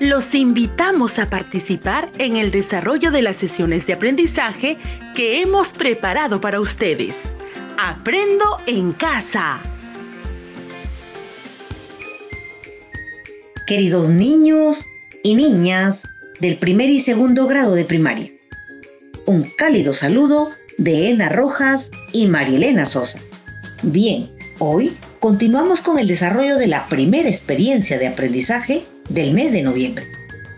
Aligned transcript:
Los 0.00 0.34
invitamos 0.34 1.20
a 1.20 1.30
participar 1.30 2.10
en 2.18 2.36
el 2.36 2.50
desarrollo 2.50 3.12
de 3.12 3.22
las 3.22 3.36
sesiones 3.36 3.86
de 3.86 3.92
aprendizaje 3.92 4.76
que 5.14 5.40
hemos 5.40 5.68
preparado 5.68 6.40
para 6.40 6.60
ustedes. 6.60 7.14
Aprendo 7.78 8.44
en 8.66 8.92
casa. 8.92 9.60
Queridos 13.68 14.08
niños 14.08 14.86
y 15.22 15.36
niñas 15.36 16.02
del 16.40 16.56
primer 16.56 16.90
y 16.90 17.00
segundo 17.00 17.46
grado 17.46 17.76
de 17.76 17.84
primaria, 17.84 18.30
un 19.26 19.44
cálido 19.56 19.94
saludo 19.94 20.50
de 20.76 21.10
Ena 21.10 21.28
Rojas 21.28 21.90
y 22.12 22.26
Marielena 22.26 22.84
Sosa. 22.84 23.20
Bien, 23.82 24.28
hoy 24.58 24.96
continuamos 25.20 25.82
con 25.82 25.98
el 26.00 26.08
desarrollo 26.08 26.56
de 26.56 26.66
la 26.66 26.88
primera 26.88 27.28
experiencia 27.28 27.96
de 27.96 28.08
aprendizaje 28.08 28.84
del 29.10 29.34
mes 29.34 29.52
de 29.52 29.62
noviembre, 29.62 30.06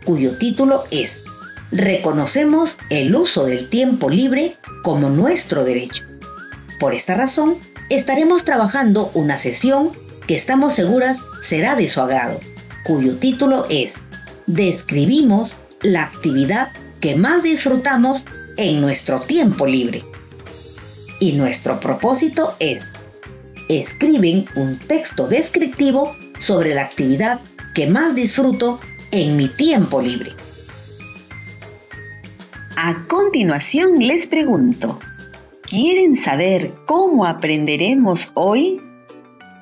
cuyo 0.05 0.37
título 0.39 0.85
es 0.91 1.25
Reconocemos 1.73 2.77
el 2.91 3.15
uso 3.15 3.45
del 3.45 3.69
tiempo 3.69 4.11
libre 4.11 4.55
como 4.83 5.09
nuestro 5.09 5.65
derecho. 5.65 6.05
Por 6.79 6.95
esta 6.95 7.15
razón, 7.15 7.57
estaremos 7.89 8.45
trabajando 8.45 9.11
una 9.15 9.39
sesión 9.39 9.91
que 10.27 10.35
estamos 10.35 10.75
seguras 10.75 11.23
será 11.41 11.75
de 11.75 11.89
su 11.89 12.01
agrado, 12.01 12.39
cuyo 12.85 13.17
título 13.17 13.67
es 13.71 14.01
Describimos 14.47 15.57
la 15.83 16.05
actividad 16.05 16.73
que 17.01 17.17
más 17.17 17.43
disfrutamos 17.43 18.27
en 18.59 18.81
nuestro 18.81 19.21
tiempo 19.21 19.67
libre. 19.67 20.05
Y 21.21 21.33
nuestro 21.33 21.81
propósito 21.81 22.55
es 22.59 22.93
escriben 23.69 24.45
un 24.57 24.79
texto 24.79 25.27
descriptivo 25.27 26.15
sobre 26.39 26.75
la 26.75 26.83
actividad 26.83 27.41
que 27.75 27.87
más 27.87 28.15
disfruto 28.15 28.81
en 29.11 29.37
mi 29.37 29.49
tiempo 29.49 30.01
libre. 30.01 30.33
A 32.77 33.05
continuación 33.07 33.99
les 34.01 34.27
pregunto, 34.27 34.99
¿quieren 35.63 36.17
saber 36.17 36.75
cómo 36.87 37.27
aprenderemos 37.27 38.33
hoy? 38.35 38.81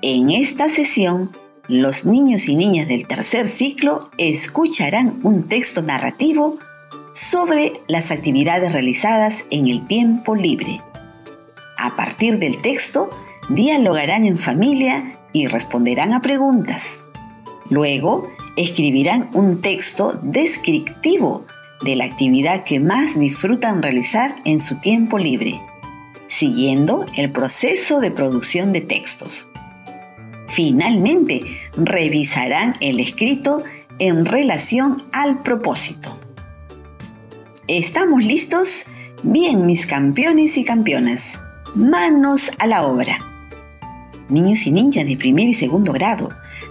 En 0.02 0.30
esta 0.30 0.70
sesión, 0.70 1.30
los 1.68 2.06
niños 2.06 2.48
y 2.48 2.56
niñas 2.56 2.88
del 2.88 3.06
tercer 3.06 3.46
ciclo 3.46 4.10
escucharán 4.16 5.20
un 5.22 5.48
texto 5.48 5.82
narrativo 5.82 6.54
sobre 7.12 7.74
las 7.88 8.10
actividades 8.10 8.72
realizadas 8.72 9.44
en 9.50 9.68
el 9.68 9.86
tiempo 9.86 10.34
libre. 10.34 10.80
A 11.76 11.96
partir 11.96 12.38
del 12.38 12.62
texto, 12.62 13.10
dialogarán 13.50 14.24
en 14.24 14.36
familia 14.36 15.18
y 15.32 15.46
responderán 15.46 16.12
a 16.12 16.22
preguntas. 16.22 17.09
Luego, 17.70 18.28
escribirán 18.56 19.30
un 19.32 19.62
texto 19.62 20.18
descriptivo 20.22 21.46
de 21.82 21.96
la 21.96 22.04
actividad 22.04 22.64
que 22.64 22.80
más 22.80 23.18
disfrutan 23.18 23.82
realizar 23.82 24.34
en 24.44 24.60
su 24.60 24.80
tiempo 24.80 25.18
libre, 25.18 25.60
siguiendo 26.28 27.06
el 27.16 27.32
proceso 27.32 28.00
de 28.00 28.10
producción 28.10 28.72
de 28.72 28.82
textos. 28.82 29.48
Finalmente, 30.48 31.44
revisarán 31.76 32.74
el 32.80 33.00
escrito 33.00 33.62
en 33.98 34.26
relación 34.26 35.04
al 35.12 35.42
propósito. 35.42 36.18
¿Estamos 37.68 38.24
listos? 38.24 38.86
Bien, 39.22 39.64
mis 39.64 39.86
campeones 39.86 40.56
y 40.58 40.64
campeonas, 40.64 41.38
manos 41.74 42.50
a 42.58 42.66
la 42.66 42.82
obra 42.82 43.30
niños 44.30 44.66
y 44.66 44.70
niñas 44.70 45.06
de 45.06 45.16
primer 45.16 45.48
y 45.48 45.54
segundo 45.54 45.92
grado. 45.92 46.30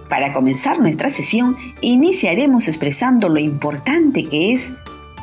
Para 0.10 0.34
comenzar 0.34 0.80
nuestra 0.80 1.12
sesión, 1.12 1.56
iniciaremos 1.82 2.68
expresando 2.68 3.30
lo 3.30 3.40
importante 3.40 4.26
que 4.26 4.54
es 4.54 4.74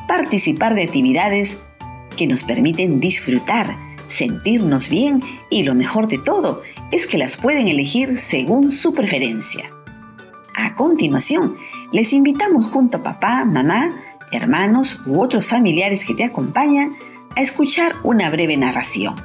participar 0.07 0.75
de 0.75 0.85
actividades 0.85 1.59
que 2.17 2.29
nos 2.29 2.45
permiten 2.45 3.01
disfrutar, 3.01 3.77
sentirnos 4.09 4.89
bien 4.89 5.23
y 5.51 5.65
lo 5.65 5.75
mejor 5.75 6.07
de 6.07 6.19
todo 6.19 6.63
es 6.93 7.07
que 7.09 7.19
las 7.19 7.37
pueden 7.37 7.67
elegir 7.67 8.19
según 8.19 8.71
su 8.71 8.95
preferencia. 8.95 9.65
A 10.55 10.77
continuación, 10.77 11.57
les 11.93 12.13
invitamos 12.13 12.67
junto 12.67 12.99
a 12.99 13.03
papá, 13.03 13.45
mamá, 13.45 13.93
hermanos 14.33 15.03
u 15.07 15.21
otros 15.21 15.49
familiares 15.49 16.05
que 16.05 16.15
te 16.15 16.25
acompañan 16.25 16.93
a 17.35 17.43
escuchar 17.43 17.95
una 18.05 18.31
breve 18.31 18.57
narración. 18.57 19.17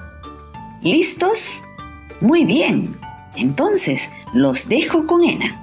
¿Listos? 0.82 1.62
Muy 2.20 2.46
bien, 2.46 2.98
entonces 3.36 4.10
los 4.34 4.70
dejo 4.70 5.06
con 5.06 5.24
Ena. 5.24 5.58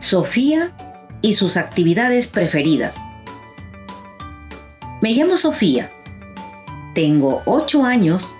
Sofía 0.00 0.72
y 1.20 1.34
sus 1.34 1.56
actividades 1.56 2.26
preferidas. 2.26 2.96
Me 5.02 5.12
llamo 5.12 5.36
Sofía. 5.36 5.92
Tengo 6.94 7.42
8 7.44 7.84
años 7.84 8.34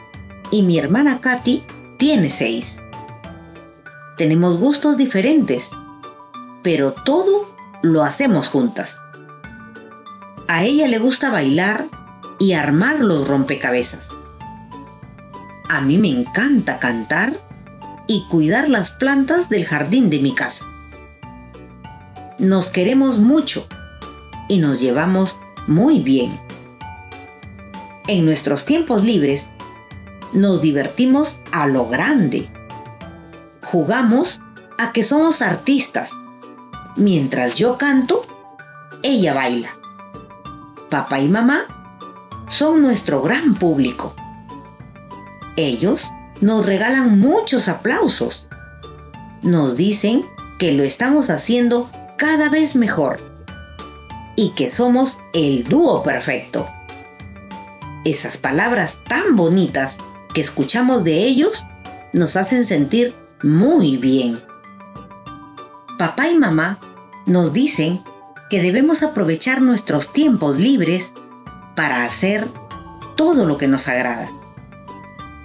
y 0.50 0.62
mi 0.62 0.79
hermana 0.79 1.21
Katy 1.21 1.62
tiene 1.99 2.31
6. 2.31 2.81
Tenemos 4.17 4.59
gustos 4.59 4.97
diferentes, 4.97 5.71
pero 6.62 6.93
todo 6.93 7.55
lo 7.83 8.05
hacemos 8.05 8.49
juntas. 8.49 9.00
A 10.49 10.65
ella 10.65 10.89
le 10.89 10.99
gusta 10.99 11.31
bailar 11.31 11.89
y 12.39 12.55
armar 12.55 13.00
los 13.00 13.29
rompecabezas. 13.29 14.09
A 15.69 15.81
mí 15.83 15.99
me 15.99 16.09
encanta 16.09 16.79
cantar 16.79 17.33
y 18.10 18.25
cuidar 18.25 18.69
las 18.69 18.91
plantas 18.91 19.48
del 19.48 19.65
jardín 19.65 20.10
de 20.10 20.19
mi 20.19 20.34
casa. 20.34 20.65
Nos 22.41 22.71
queremos 22.71 23.19
mucho 23.19 23.69
y 24.48 24.59
nos 24.59 24.81
llevamos 24.81 25.37
muy 25.69 26.00
bien. 26.00 26.32
En 28.09 28.25
nuestros 28.25 28.65
tiempos 28.65 29.04
libres 29.04 29.50
nos 30.32 30.60
divertimos 30.60 31.38
a 31.53 31.69
lo 31.69 31.87
grande. 31.87 32.49
Jugamos 33.62 34.41
a 34.76 34.91
que 34.91 35.04
somos 35.04 35.41
artistas. 35.41 36.10
Mientras 36.97 37.54
yo 37.54 37.78
canto, 37.78 38.26
ella 39.04 39.34
baila. 39.34 39.70
Papá 40.88 41.20
y 41.20 41.28
mamá 41.28 41.60
son 42.49 42.82
nuestro 42.82 43.22
gran 43.22 43.54
público. 43.54 44.16
Ellos 45.54 46.10
nos 46.41 46.65
regalan 46.65 47.19
muchos 47.19 47.69
aplausos. 47.69 48.49
Nos 49.43 49.77
dicen 49.77 50.25
que 50.59 50.73
lo 50.73 50.84
estamos 50.84 51.31
haciendo 51.31 51.91
cada 52.17 52.49
vez 52.49 52.77
mejor 52.77 53.19
y 54.37 54.50
que 54.50 54.71
somos 54.71 55.19
el 55.33 55.65
dúo 55.65 56.03
perfecto. 56.03 56.67
Esas 58.05 58.39
palabras 58.39 58.99
tan 59.09 59.37
bonitas 59.37 59.99
que 60.34 60.41
escuchamos 60.41 61.05
de 61.05 61.25
ellos 61.25 61.67
nos 62.12 62.37
hacen 62.37 62.65
sentir 62.65 63.15
muy 63.43 63.97
bien. 63.97 64.41
Papá 65.99 66.29
y 66.29 66.39
mamá 66.39 66.79
nos 67.27 67.53
dicen 67.53 68.03
que 68.49 68.62
debemos 68.62 69.03
aprovechar 69.03 69.61
nuestros 69.61 70.12
tiempos 70.12 70.59
libres 70.59 71.12
para 71.77 72.05
hacer 72.05 72.49
todo 73.17 73.45
lo 73.45 73.59
que 73.59 73.69
nos 73.69 73.87
agrada 73.87 74.29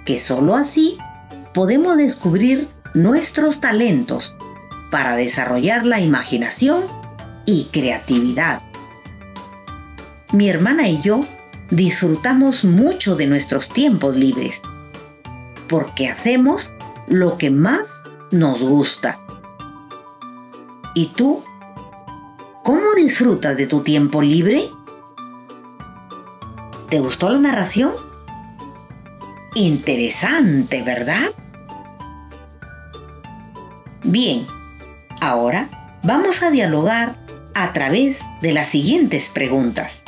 que 0.06 0.18
sólo 0.18 0.54
así 0.54 0.96
podemos 1.52 1.98
descubrir 1.98 2.68
nuestros 2.94 3.60
talentos 3.60 4.34
para 4.90 5.16
desarrollar 5.16 5.84
la 5.84 6.00
imaginación 6.00 6.84
y 7.44 7.64
creatividad. 7.66 8.62
Mi 10.32 10.48
hermana 10.48 10.88
y 10.88 11.02
yo 11.02 11.26
disfrutamos 11.70 12.64
mucho 12.64 13.16
de 13.16 13.26
nuestros 13.26 13.68
tiempos 13.68 14.16
libres 14.16 14.62
porque 15.68 16.08
hacemos 16.08 16.70
lo 17.08 17.36
que 17.36 17.50
más 17.50 18.02
nos 18.30 18.62
gusta. 18.62 19.18
¿Y 20.94 21.06
tú? 21.06 21.42
¿Cómo 22.62 22.94
disfrutas 22.94 23.56
de 23.56 23.66
tu 23.66 23.80
tiempo 23.80 24.22
libre? 24.22 24.70
¿Te 26.88 27.00
gustó 27.00 27.30
la 27.30 27.38
narración? 27.38 28.05
Interesante, 29.56 30.82
¿verdad? 30.82 31.30
Bien, 34.02 34.46
ahora 35.22 35.70
vamos 36.02 36.42
a 36.42 36.50
dialogar 36.50 37.14
a 37.54 37.72
través 37.72 38.18
de 38.42 38.52
las 38.52 38.68
siguientes 38.68 39.30
preguntas. 39.30 40.02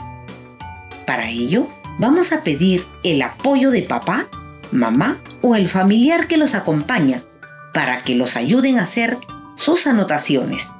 Para 1.06 1.30
ello, 1.30 1.66
vamos 1.98 2.32
a 2.32 2.42
pedir 2.42 2.84
el 3.02 3.22
apoyo 3.22 3.70
de 3.70 3.80
papá, 3.80 4.28
mamá 4.70 5.18
o 5.40 5.56
el 5.56 5.70
familiar 5.70 6.26
que 6.26 6.36
los 6.36 6.54
acompaña 6.54 7.22
para 7.72 8.00
que 8.00 8.16
los 8.16 8.36
ayuden 8.36 8.78
a 8.78 8.82
hacer 8.82 9.16
sus 9.56 9.86
anotaciones. 9.86 10.72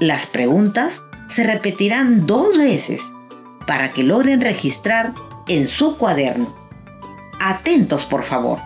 Las 0.00 0.26
preguntas 0.26 1.02
se 1.28 1.44
repetirán 1.44 2.26
dos 2.26 2.56
veces 2.56 3.12
para 3.66 3.92
que 3.92 4.02
logren 4.02 4.40
registrar 4.40 5.12
en 5.46 5.68
su 5.68 5.98
cuaderno 5.98 6.59
Atentos, 7.40 8.06
por 8.06 8.22
favor. 8.22 8.58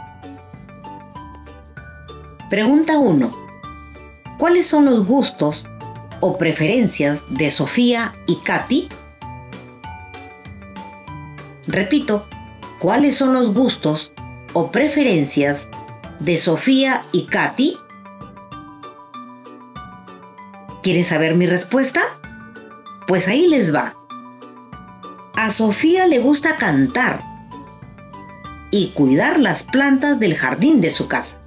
Pregunta 2.51 2.99
1. 2.99 3.45
¿cuáles 4.39 4.67
son 4.67 4.85
los 4.85 5.07
gustos 5.07 5.67
o 6.21 6.37
preferencias 6.39 7.23
de 7.31 7.51
Sofía 7.51 8.15
y 8.27 8.37
Katy? 8.37 8.89
Repito, 11.67 12.27
¿cuáles 12.79 13.17
son 13.17 13.33
los 13.33 13.55
gustos 13.55 14.13
o 14.53 14.71
preferencias 14.71 15.69
de 16.21 16.37
Sofía 16.37 17.05
y 17.13 17.25
Katy? 17.25 17.79
¿Quieren 20.83 21.05
saber 21.05 21.35
mi 21.37 21.47
respuesta? 21.47 22.03
Pues 23.07 23.29
ahí 23.29 23.49
les 23.49 23.75
va. 23.75 23.97
A 25.37 25.51
Sofía 25.51 26.07
le 26.07 26.19
gusta 26.19 26.57
cantar 26.57 27.23
y 28.75 28.89
cuidar 28.89 29.39
las 29.39 29.63
plantas 29.63 30.19
del 30.19 30.35
jardín 30.35 30.81
de 30.81 30.91
su 30.91 31.07
casa. 31.07 31.41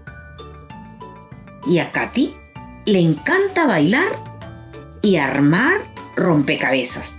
Y 1.65 1.79
a 1.79 1.91
Katy 1.91 2.33
le 2.85 3.01
encanta 3.01 3.67
bailar 3.67 4.07
y 5.01 5.17
armar 5.17 5.93
rompecabezas. 6.15 7.17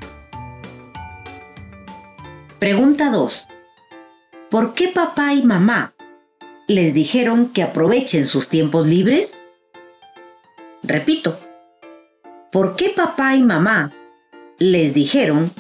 Pregunta 2.59 3.11
2. 3.11 3.49
¿Por 4.49 4.73
qué 4.73 4.89
papá 4.89 5.35
y 5.35 5.43
mamá 5.43 5.93
les 6.69 6.95
dijeron 6.95 7.51
que 7.51 7.63
aprovechen 7.63 8.25
sus 8.25 8.49
tiempos 8.49 8.87
libres? 8.87 9.43
Repito, 10.83 11.39
¿por 12.51 12.77
qué 12.77 12.95
papá 12.97 13.37
y 13.37 13.43
mamá 13.43 13.93
les 14.59 14.95
dijeron 14.95 15.51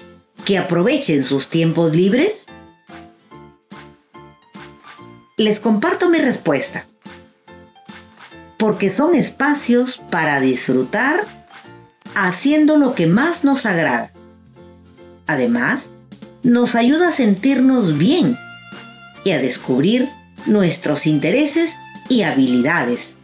que 0.47 0.57
aprovechen 0.57 1.23
sus 1.23 1.49
tiempos 1.49 1.95
libres? 1.95 2.47
Les 5.39 5.61
comparto 5.61 6.11
mi 6.11 6.19
respuesta. 6.19 6.85
Porque 8.57 8.91
son 8.91 9.15
espacios 9.15 10.01
para 10.11 10.41
disfrutar 10.41 11.25
haciendo 12.17 12.77
lo 12.77 12.97
que 12.97 13.07
más 13.07 13.45
nos 13.45 13.65
agrada. 13.65 14.11
Además, 15.29 15.91
nos 16.43 16.75
ayuda 16.75 17.11
a 17.11 17.13
sentirnos 17.13 17.97
bien 17.97 18.37
y 19.23 19.31
a 19.31 19.39
descubrir 19.39 20.09
nuestros 20.47 21.07
intereses 21.07 21.77
y 22.09 22.23
habilidades. 22.23 23.15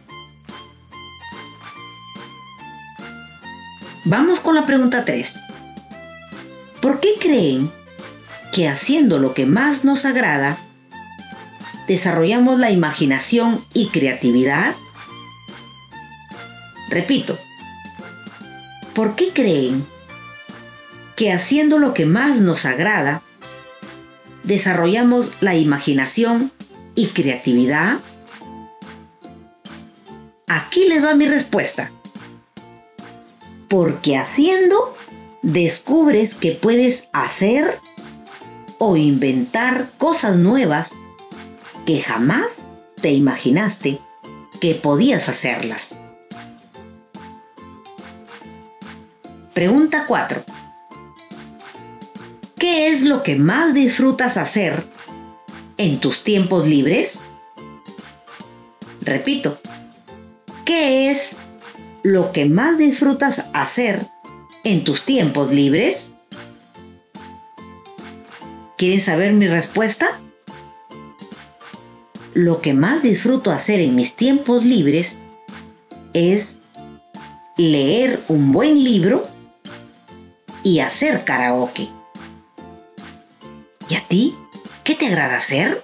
Vamos 4.05 4.39
con 4.39 4.55
la 4.55 4.65
pregunta 4.65 5.03
3. 5.03 5.35
¿Por 6.81 7.01
qué 7.01 7.09
creen 7.19 7.69
que 8.53 8.69
haciendo 8.69 9.19
lo 9.19 9.33
que 9.33 9.45
más 9.45 9.83
nos 9.83 10.05
agrada, 10.05 10.57
desarrollamos 11.87 12.59
la 12.59 12.71
imaginación 12.71 13.65
y 13.73 13.87
creatividad? 13.87 14.75
Repito, 16.89 17.37
¿por 18.93 19.15
qué 19.15 19.29
creen 19.33 19.85
que 21.15 21.31
haciendo 21.31 21.79
lo 21.79 21.93
que 21.93 22.05
más 22.05 22.41
nos 22.41 22.65
agrada, 22.65 23.21
desarrollamos 24.43 25.31
la 25.41 25.55
imaginación 25.55 26.51
y 26.95 27.07
creatividad? 27.07 27.99
Aquí 30.47 30.87
les 30.87 31.03
va 31.03 31.15
mi 31.15 31.27
respuesta. 31.27 31.91
Porque 33.67 34.15
haciendo, 34.15 34.95
descubres 35.41 36.35
que 36.35 36.51
puedes 36.51 37.05
hacer 37.13 37.79
o 38.77 38.95
inventar 38.95 39.89
cosas 39.97 40.35
nuevas 40.35 40.93
que 41.85 42.01
jamás 42.01 42.65
te 43.01 43.11
imaginaste 43.11 43.99
que 44.59 44.75
podías 44.75 45.29
hacerlas. 45.29 45.95
Pregunta 49.53 50.05
4. 50.07 50.43
¿Qué 52.57 52.87
es 52.87 53.03
lo 53.03 53.21
que 53.21 53.35
más 53.35 53.73
disfrutas 53.73 54.37
hacer 54.37 54.83
en 55.77 55.99
tus 55.99 56.23
tiempos 56.23 56.67
libres? 56.67 57.21
Repito, 59.01 59.59
¿qué 60.65 61.11
es 61.11 61.33
lo 62.03 62.31
que 62.31 62.45
más 62.45 62.77
disfrutas 62.77 63.45
hacer 63.53 64.07
en 64.63 64.83
tus 64.83 65.03
tiempos 65.03 65.51
libres? 65.51 66.09
¿Quieres 68.77 69.03
saber 69.03 69.33
mi 69.33 69.47
respuesta? 69.47 70.19
Lo 72.35 72.59
que 72.59 72.73
más 72.73 73.01
disfruto 73.01 73.49
hacer 73.51 73.79
en 73.79 73.95
mis 73.95 74.13
tiempos 74.13 74.65
libres 74.65 75.15
es 76.13 76.57
leer 77.55 78.19
un 78.27 78.51
buen 78.51 78.83
libro 78.83 79.25
y 80.61 80.79
hacer 80.79 81.23
karaoke. 81.23 81.87
¿Y 83.87 83.95
a 83.95 84.05
ti? 84.05 84.35
¿Qué 84.83 84.95
te 84.95 85.07
agrada 85.07 85.37
hacer? 85.37 85.81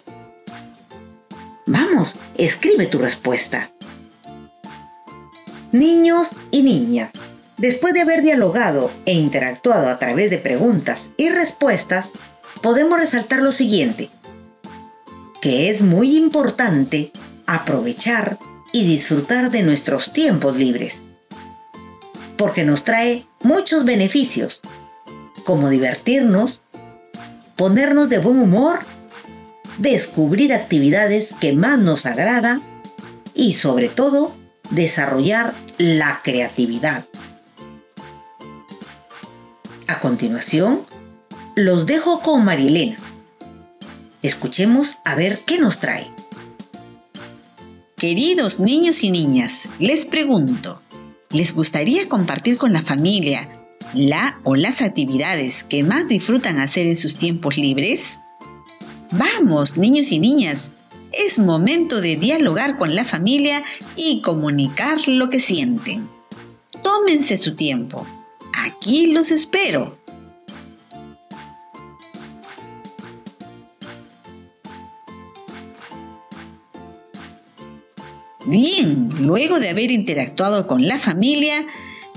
Vamos, 1.67 2.17
escribe 2.35 2.85
tu 2.85 2.97
respuesta. 2.97 3.71
Niños 5.71 6.35
y 6.51 6.63
niñas, 6.63 7.13
después 7.59 7.93
de 7.93 8.01
haber 8.01 8.23
dialogado 8.23 8.91
e 9.05 9.13
interactuado 9.13 9.87
a 9.87 9.99
través 9.99 10.29
de 10.29 10.37
preguntas 10.37 11.11
y 11.15 11.29
respuestas, 11.29 12.11
podemos 12.61 12.99
resaltar 12.99 13.41
lo 13.41 13.53
siguiente, 13.53 14.09
que 15.41 15.69
es 15.69 15.81
muy 15.81 16.15
importante 16.15 17.11
aprovechar 17.47 18.37
y 18.71 18.85
disfrutar 18.85 19.51
de 19.51 19.63
nuestros 19.63 20.13
tiempos 20.13 20.55
libres, 20.55 21.01
porque 22.37 22.63
nos 22.63 22.83
trae 22.83 23.25
muchos 23.41 23.83
beneficios, 23.83 24.61
como 25.43 25.69
divertirnos, 25.69 26.61
ponernos 27.57 28.07
de 28.07 28.19
buen 28.19 28.39
humor, 28.39 28.79
descubrir 29.77 30.53
actividades 30.53 31.33
que 31.39 31.53
más 31.53 31.79
nos 31.79 32.05
agrada 32.05 32.61
y 33.33 33.53
sobre 33.53 33.89
todo 33.89 34.33
desarrollar 34.69 35.53
la 35.77 36.21
creatividad. 36.23 37.05
A 39.87 39.99
continuación, 39.99 40.85
los 41.55 41.85
dejo 41.85 42.21
con 42.21 42.45
Marilena. 42.45 42.97
Escuchemos 44.21 44.97
a 45.03 45.15
ver 45.15 45.41
qué 45.45 45.59
nos 45.59 45.79
trae. 45.79 46.07
Queridos 47.97 48.59
niños 48.59 49.03
y 49.03 49.09
niñas, 49.09 49.67
les 49.79 50.05
pregunto, 50.05 50.81
¿les 51.31 51.53
gustaría 51.53 52.07
compartir 52.07 52.57
con 52.57 52.71
la 52.73 52.81
familia 52.81 53.49
la 53.93 54.39
o 54.43 54.55
las 54.55 54.81
actividades 54.81 55.63
que 55.63 55.83
más 55.83 56.07
disfrutan 56.07 56.59
hacer 56.59 56.87
en 56.87 56.95
sus 56.95 57.17
tiempos 57.17 57.57
libres? 57.57 58.19
Vamos, 59.11 59.75
niños 59.75 60.11
y 60.11 60.19
niñas, 60.19 60.71
es 61.11 61.39
momento 61.39 61.99
de 61.99 62.15
dialogar 62.15 62.77
con 62.77 62.95
la 62.95 63.03
familia 63.03 63.61
y 63.95 64.21
comunicar 64.21 64.99
lo 65.07 65.29
que 65.29 65.39
sienten. 65.39 66.07
Tómense 66.83 67.37
su 67.37 67.55
tiempo. 67.55 68.07
Aquí 68.53 69.07
los 69.07 69.31
espero. 69.31 70.00
Bien, 78.51 79.07
luego 79.21 79.61
de 79.61 79.69
haber 79.69 79.91
interactuado 79.91 80.67
con 80.67 80.85
la 80.85 80.97
familia, 80.97 81.65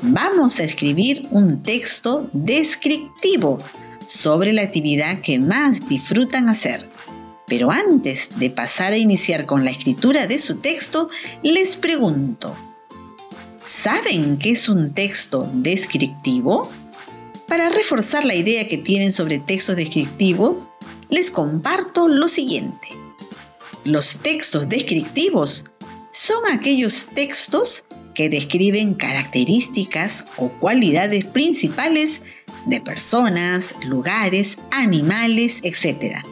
vamos 0.02 0.58
a 0.58 0.64
escribir 0.64 1.28
un 1.30 1.62
texto 1.62 2.28
descriptivo 2.32 3.60
sobre 4.04 4.52
la 4.52 4.62
actividad 4.62 5.20
que 5.20 5.38
más 5.38 5.88
disfrutan 5.88 6.48
hacer. 6.48 6.90
Pero 7.46 7.70
antes 7.70 8.30
de 8.36 8.50
pasar 8.50 8.92
a 8.92 8.96
iniciar 8.96 9.46
con 9.46 9.64
la 9.64 9.70
escritura 9.70 10.26
de 10.26 10.40
su 10.40 10.56
texto, 10.56 11.06
les 11.44 11.76
pregunto, 11.76 12.56
¿saben 13.62 14.36
qué 14.36 14.50
es 14.50 14.68
un 14.68 14.92
texto 14.92 15.48
descriptivo? 15.52 16.68
Para 17.46 17.68
reforzar 17.68 18.24
la 18.24 18.34
idea 18.34 18.66
que 18.66 18.78
tienen 18.78 19.12
sobre 19.12 19.38
textos 19.38 19.76
descriptivos, 19.76 20.66
les 21.08 21.30
comparto 21.30 22.08
lo 22.08 22.26
siguiente. 22.26 22.88
Los 23.84 24.16
textos 24.16 24.68
descriptivos 24.68 25.66
son 26.14 26.38
aquellos 26.52 27.08
textos 27.12 27.86
que 28.14 28.28
describen 28.28 28.94
características 28.94 30.26
o 30.36 30.48
cualidades 30.48 31.24
principales 31.24 32.20
de 32.66 32.80
personas, 32.80 33.74
lugares, 33.84 34.58
animales, 34.70 35.58
etc. 35.64 36.24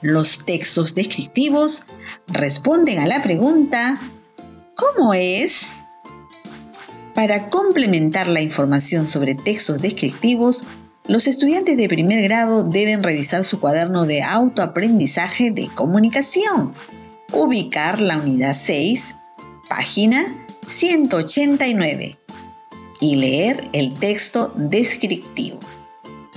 Los 0.00 0.46
textos 0.46 0.94
descriptivos 0.94 1.82
responden 2.28 3.00
a 3.00 3.06
la 3.06 3.22
pregunta 3.22 4.00
¿Cómo 4.74 5.12
es? 5.12 5.80
Para 7.12 7.50
complementar 7.50 8.28
la 8.28 8.40
información 8.40 9.06
sobre 9.06 9.34
textos 9.34 9.82
descriptivos, 9.82 10.64
los 11.06 11.26
estudiantes 11.26 11.76
de 11.76 11.88
primer 11.88 12.22
grado 12.22 12.62
deben 12.62 13.02
revisar 13.02 13.44
su 13.44 13.60
cuaderno 13.60 14.06
de 14.06 14.22
autoaprendizaje 14.22 15.50
de 15.50 15.68
comunicación, 15.68 16.72
ubicar 17.32 18.00
la 18.00 18.18
unidad 18.18 18.54
6, 18.54 19.16
página 19.68 20.46
189 20.66 22.18
y 23.00 23.16
leer 23.16 23.68
el 23.72 23.94
texto 23.94 24.52
descriptivo. 24.56 25.60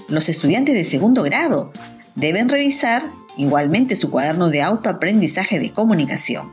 Los 0.09 0.29
estudiantes 0.29 0.75
de 0.75 0.83
segundo 0.83 1.23
grado 1.23 1.71
deben 2.15 2.49
revisar 2.49 3.03
igualmente 3.37 3.95
su 3.95 4.11
cuaderno 4.11 4.49
de 4.49 4.61
autoaprendizaje 4.61 5.59
de 5.59 5.71
comunicación. 5.71 6.51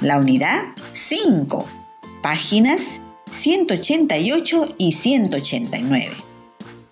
La 0.00 0.18
unidad 0.18 0.62
5, 0.92 1.66
páginas 2.22 3.00
188 3.30 4.76
y 4.78 4.92
189. 4.92 6.16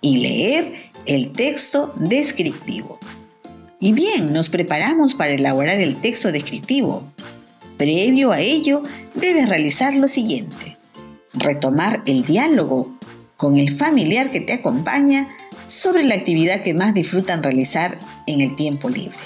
Y 0.01 0.19
leer 0.19 0.75
el 1.07 1.33
texto 1.33 1.95
descriptivo. 1.97 2.99
Y 3.81 3.93
bien, 3.93 4.33
nos 4.33 4.49
preparamos 4.49 5.15
para 5.15 5.33
elaborar 5.33 5.81
el 5.81 6.01
texto 6.01 6.33
descriptivo. 6.33 7.14
Previo 7.77 8.33
a 8.33 8.41
ello, 8.41 8.83
debes 9.15 9.49
realizar 9.49 9.95
lo 9.95 10.09
siguiente. 10.09 10.77
Retomar 11.33 12.03
el 12.07 12.23
diálogo 12.23 12.97
con 13.37 13.57
el 13.57 13.71
familiar 13.71 14.31
que 14.31 14.41
te 14.41 14.53
acompaña 14.53 15.27
sobre 15.67 16.05
la 16.05 16.15
actividad 16.15 16.63
que 16.63 16.75
más 16.75 16.95
disfrutan 16.95 17.43
realizar 17.43 17.99
en 18.27 18.41
el 18.41 18.55
tiempo 18.55 18.89
libre. 18.89 19.19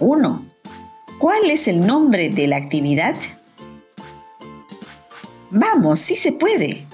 1. 0.00 0.44
¿Cuál 1.18 1.50
es 1.50 1.68
el 1.68 1.86
nombre 1.86 2.30
de 2.30 2.48
la 2.48 2.56
actividad? 2.56 3.14
Vamos, 5.50 6.00
sí 6.00 6.14
se 6.14 6.32
puede. 6.32 6.86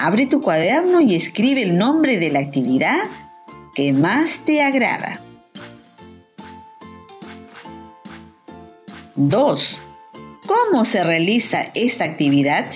Abre 0.00 0.26
tu 0.26 0.40
cuaderno 0.40 1.00
y 1.00 1.14
escribe 1.14 1.62
el 1.62 1.78
nombre 1.78 2.18
de 2.18 2.30
la 2.30 2.40
actividad 2.40 2.98
que 3.74 3.92
más 3.92 4.40
te 4.44 4.62
agrada. 4.62 5.23
2. 9.16 9.82
¿Cómo 10.46 10.84
se 10.84 11.04
realiza 11.04 11.70
esta 11.74 12.04
actividad? 12.04 12.66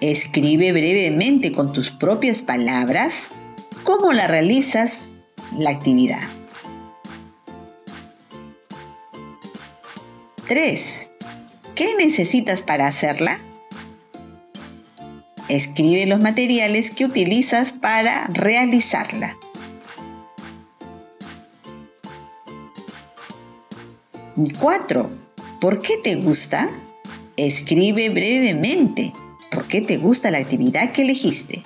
Escribe 0.00 0.72
brevemente 0.72 1.52
con 1.52 1.72
tus 1.72 1.90
propias 1.90 2.42
palabras 2.42 3.28
cómo 3.84 4.12
la 4.12 4.26
realizas 4.26 5.08
la 5.56 5.70
actividad. 5.70 6.22
3. 10.46 11.10
¿Qué 11.74 11.94
necesitas 11.98 12.62
para 12.62 12.86
hacerla? 12.86 13.38
Escribe 15.48 16.06
los 16.06 16.20
materiales 16.20 16.90
que 16.90 17.04
utilizas 17.04 17.74
para 17.74 18.26
realizarla. 18.28 19.36
4. 24.48 25.10
¿Por 25.60 25.82
qué 25.82 25.96
te 26.02 26.16
gusta? 26.16 26.68
Escribe 27.36 28.10
brevemente 28.10 29.12
por 29.50 29.66
qué 29.66 29.80
te 29.80 29.96
gusta 29.96 30.30
la 30.30 30.38
actividad 30.38 30.92
que 30.92 31.02
elegiste. 31.02 31.62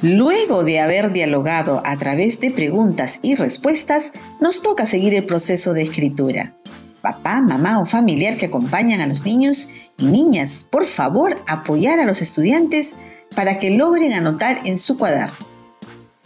Luego 0.00 0.64
de 0.64 0.80
haber 0.80 1.12
dialogado 1.12 1.80
a 1.84 1.96
través 1.96 2.38
de 2.40 2.50
preguntas 2.50 3.20
y 3.22 3.34
respuestas, 3.34 4.12
nos 4.40 4.60
toca 4.60 4.86
seguir 4.86 5.14
el 5.14 5.24
proceso 5.24 5.72
de 5.72 5.82
escritura. 5.82 6.54
Papá, 7.00 7.40
mamá 7.40 7.80
o 7.80 7.86
familiar 7.86 8.36
que 8.36 8.46
acompañan 8.46 9.00
a 9.00 9.06
los 9.06 9.24
niños 9.24 9.68
y 9.98 10.06
niñas, 10.06 10.66
por 10.70 10.84
favor, 10.84 11.34
apoyar 11.48 12.00
a 12.00 12.04
los 12.04 12.22
estudiantes 12.22 12.94
para 13.34 13.58
que 13.58 13.70
logren 13.70 14.12
anotar 14.12 14.60
en 14.64 14.78
su 14.78 14.96
cuaderno. 14.96 15.36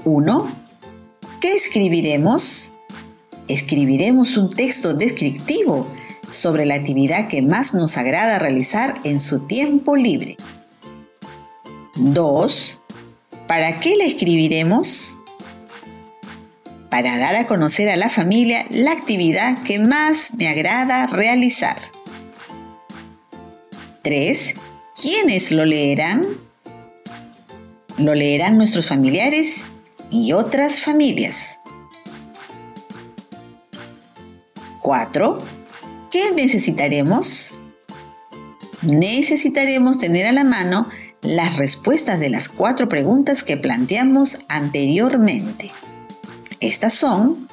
1. 0.05 0.53
¿Qué 1.41 1.55
escribiremos? 1.55 2.75
Escribiremos 3.49 4.37
un 4.37 4.51
texto 4.51 4.93
descriptivo 4.93 5.89
sobre 6.29 6.67
la 6.67 6.75
actividad 6.75 7.29
que 7.29 7.41
más 7.41 7.73
nos 7.73 7.97
agrada 7.97 8.39
realizar 8.39 8.93
en 9.05 9.21
su 9.21 9.41
tiempo 9.41 9.97
libre. 9.97 10.37
2. 11.97 12.79
¿Para 13.47 13.81
qué 13.81 13.97
la 13.97 14.05
escribiremos? 14.05 15.17
Para 16.91 17.17
dar 17.17 17.37
a 17.37 17.47
conocer 17.47 17.89
a 17.89 17.97
la 17.97 18.11
familia 18.11 18.67
la 18.71 18.93
actividad 18.93 19.63
que 19.63 19.79
más 19.79 20.35
me 20.35 20.49
agrada 20.49 21.07
realizar. 21.07 21.77
3. 24.03 24.55
¿Quiénes 25.01 25.53
lo 25.53 25.65
leerán? 25.65 26.27
Lo 27.97 28.15
leerán 28.15 28.59
nuestros 28.59 28.89
familiares 28.89 29.65
y 30.11 30.33
otras 30.33 30.81
familias. 30.81 31.58
4. 34.89 35.39
¿Qué 36.11 36.33
necesitaremos? 36.35 37.61
Necesitaremos 38.81 39.99
tener 39.99 40.25
a 40.25 40.33
la 40.33 40.45
mano 40.45 40.89
las 41.21 41.59
respuestas 41.59 42.21
de 42.21 42.31
las 42.31 42.49
cuatro 42.49 42.89
preguntas 42.89 43.43
que 43.43 43.59
planteamos 43.59 44.39
anteriormente. 44.49 45.73
Estas 46.61 46.95
son, 46.95 47.47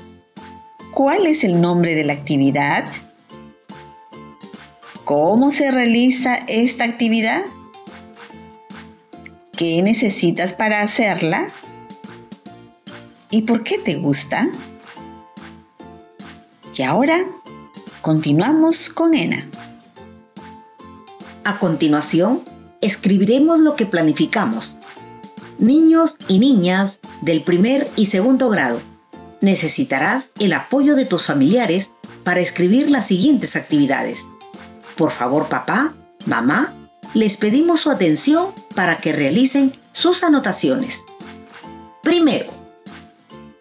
¿cuál 0.93 1.25
es 1.25 1.43
el 1.43 1.59
nombre 1.59 1.93
de 1.93 2.05
la 2.05 2.13
actividad? 2.13 2.85
¿Cómo 5.03 5.51
se 5.51 5.71
realiza 5.71 6.35
esta 6.47 6.85
actividad? 6.85 7.41
¿Qué 9.57 9.81
necesitas 9.81 10.53
para 10.53 10.81
hacerla? 10.81 11.49
¿Y 13.29 13.41
por 13.41 13.65
qué 13.65 13.77
te 13.77 13.95
gusta? 13.95 14.47
Y 16.77 16.83
ahora 16.83 17.25
Continuamos 18.05 18.91
con 18.91 19.15
ENA. 19.15 19.49
A 21.43 21.57
continuación, 21.57 22.43
escribiremos 22.79 23.61
lo 23.61 23.75
que 23.75 23.87
planificamos. 23.87 24.77
Niños 25.57 26.15
y 26.27 26.37
niñas 26.37 26.99
del 27.23 27.41
primer 27.41 27.89
y 27.95 28.05
segundo 28.05 28.47
grado, 28.49 28.79
necesitarás 29.41 30.29
el 30.39 30.53
apoyo 30.53 30.95
de 30.95 31.05
tus 31.05 31.25
familiares 31.25 31.89
para 32.23 32.41
escribir 32.41 32.91
las 32.91 33.07
siguientes 33.07 33.55
actividades. 33.55 34.27
Por 34.95 35.09
favor, 35.09 35.49
papá, 35.49 35.95
mamá, 36.27 36.75
les 37.15 37.37
pedimos 37.37 37.79
su 37.79 37.89
atención 37.89 38.53
para 38.75 38.97
que 38.97 39.13
realicen 39.13 39.73
sus 39.93 40.23
anotaciones. 40.23 41.05
Primero, 42.03 42.53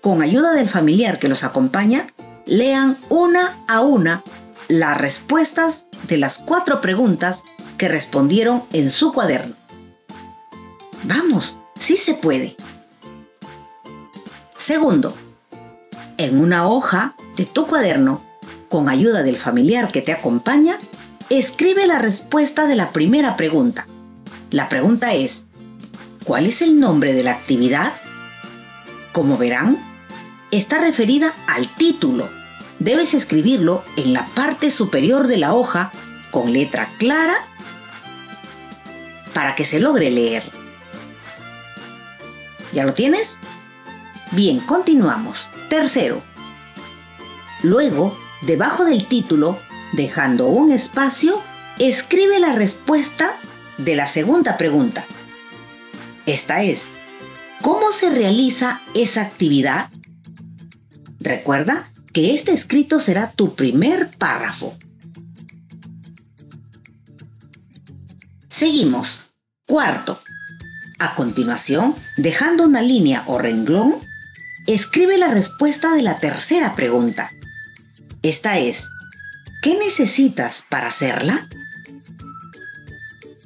con 0.03 0.21
ayuda 0.21 0.53
del 0.53 0.69
familiar 0.69 1.19
que 1.19 1.29
los 1.29 1.45
acompaña, 1.45 2.13
lean 2.47 2.99
una 3.09 3.59
a 3.69 3.81
una 3.81 4.23
las 4.69 4.97
respuestas 4.97 5.87
de 6.09 6.17
las 6.17 6.39
cuatro 6.39 6.81
preguntas 6.81 7.45
que 7.79 7.89
respondieron 7.89 8.65
en 8.73 8.91
su 8.91 9.13
cuaderno. 9.13 9.55
Vamos, 11.05 11.59
sí 11.79 11.97
se 11.97 12.15
puede. 12.15 12.57
Segundo, 14.57 15.15
en 16.17 16.41
una 16.41 16.67
hoja 16.67 17.15
de 17.37 17.45
tu 17.45 17.67
cuaderno, 17.67 18.23
con 18.69 18.89
ayuda 18.89 19.23
del 19.23 19.37
familiar 19.37 19.93
que 19.93 20.01
te 20.01 20.13
acompaña, 20.13 20.79
escribe 21.29 21.87
la 21.87 21.99
respuesta 21.99 22.67
de 22.67 22.77
la 22.77 22.91
primera 22.91 23.37
pregunta. 23.37 23.87
La 24.51 24.69
pregunta 24.69 25.15
es, 25.15 25.45
¿cuál 26.25 26.47
es 26.47 26.63
el 26.63 26.81
nombre 26.81 27.13
de 27.13 27.25
la 27.25 27.33
actividad? 27.33 27.93
Como 29.13 29.37
verán, 29.37 29.94
está 30.57 30.79
referida 30.79 31.35
al 31.47 31.69
título 31.69 32.29
debes 32.79 33.15
escribirlo 33.15 33.83
en 33.97 34.13
la 34.13 34.27
parte 34.27 34.71
superior 34.71 35.27
de 35.27 35.39
la 35.39 35.55
hoja 35.55 35.91
con 36.31 36.53
letra 36.53 36.91
clara 36.99 37.35
para 39.33 39.55
que 39.55 39.65
se 39.65 39.81
logre 39.81 40.11
leer. 40.11 40.45
¿Ya 42.73 42.85
lo 42.85 42.93
tienes? 42.93 43.39
Bien, 44.33 44.61
continuamos. 44.61 45.49
Tercero. 45.69 46.23
Luego, 47.63 48.17
debajo 48.43 48.85
del 48.85 49.07
título, 49.07 49.59
dejando 49.93 50.49
un 50.49 50.73
espacio, 50.73 51.41
escribe 51.79 52.39
la 52.39 52.53
respuesta 52.53 53.39
de 53.79 53.97
la 53.97 54.07
segunda 54.07 54.57
pregunta. 54.57 55.07
Esta 56.27 56.63
es, 56.63 56.89
¿cómo 57.63 57.91
se 57.93 58.11
realiza 58.11 58.83
esa 58.95 59.23
actividad? 59.23 59.89
Recuerda 61.25 61.91
que 62.13 62.35
este 62.35 62.53
escrito 62.53 63.01
será 63.01 63.33
tu 63.33 63.55
primer 63.55 64.11
párrafo. 64.19 64.77
Seguimos. 68.51 69.31
Cuarto. 69.67 70.21
A 70.99 71.15
continuación, 71.15 71.97
dejando 72.19 72.65
una 72.65 72.83
línea 72.83 73.25
o 73.27 73.39
renglón, 73.39 73.97
escribe 74.67 75.17
la 75.17 75.29
respuesta 75.29 75.95
de 75.95 76.03
la 76.03 76.19
tercera 76.21 76.75
pregunta. 76.75 77.31
Esta 78.23 78.59
es, 78.59 78.89
¿qué 79.63 79.79
necesitas 79.79 80.63
para 80.69 80.89
hacerla? 80.89 81.49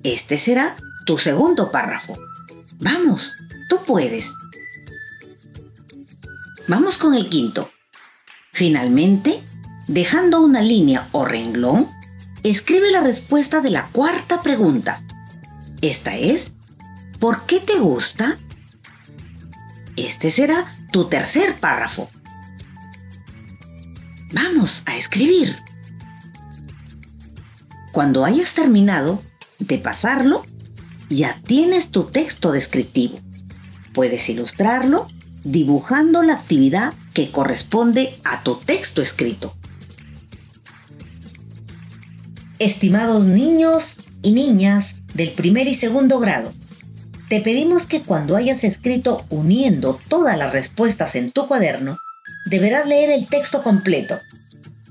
Este 0.03 0.37
será 0.37 0.75
tu 1.07 1.17
segundo 1.17 1.71
párrafo. 1.71 2.19
Vamos, 2.81 3.37
tú 3.69 3.79
puedes. 3.87 4.33
Vamos 6.69 6.99
con 6.99 7.15
el 7.15 7.29
quinto. 7.29 7.71
Finalmente, 8.53 9.43
Dejando 9.89 10.43
una 10.43 10.61
línea 10.61 11.09
o 11.13 11.25
renglón, 11.25 11.89
escribe 12.43 12.91
la 12.91 13.01
respuesta 13.01 13.63
de 13.63 13.71
la 13.71 13.89
cuarta 13.89 14.43
pregunta. 14.43 15.03
Esta 15.81 16.15
es, 16.15 16.53
¿por 17.19 17.47
qué 17.47 17.59
te 17.61 17.79
gusta? 17.79 18.39
Este 19.97 20.31
será 20.31 20.77
tu 20.93 21.07
tercer 21.07 21.57
párrafo. 21.59 22.11
Vamos 24.35 24.83
a 24.85 24.95
escribir. 24.99 25.57
Cuando 27.93 28.27
hayas 28.27 28.53
terminado 28.53 29.23
de 29.59 29.79
pasarlo, 29.79 30.45
ya 31.09 31.41
tienes 31.47 31.89
tu 31.89 32.05
texto 32.05 32.53
descriptivo. 32.53 33.19
Puedes 33.95 34.29
ilustrarlo 34.29 35.07
dibujando 35.51 36.23
la 36.23 36.35
actividad 36.35 36.93
que 37.15 37.31
corresponde 37.31 38.19
a 38.23 38.43
tu 38.43 38.57
texto 38.57 39.01
escrito. 39.01 39.57
Estimados 42.59 43.25
niños 43.25 43.97
y 44.21 44.33
niñas 44.33 44.97
del 45.15 45.31
primer 45.31 45.67
y 45.67 45.75
segundo 45.75 46.19
grado, 46.19 46.53
te 47.31 47.41
pedimos 47.41 47.87
que 47.87 48.03
cuando 48.03 48.37
hayas 48.37 48.63
escrito 48.63 49.25
uniendo 49.31 49.99
todas 50.09 50.37
las 50.37 50.53
respuestas 50.53 51.15
en 51.15 51.33
tu 51.33 51.47
cuaderno, 51.47 51.99
deberás 52.51 52.87
leer 52.87 53.11
el 53.11 53.27
texto 53.27 53.63
completo, 53.63 54.21